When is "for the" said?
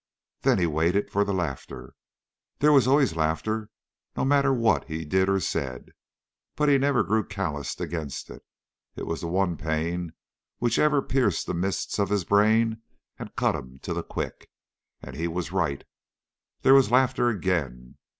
1.11-1.31